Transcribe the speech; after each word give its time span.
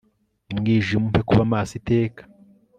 umwijima, 0.51 1.03
umpe 1.07 1.21
kuba 1.29 1.43
maso 1.53 1.71
iteka 1.79 2.21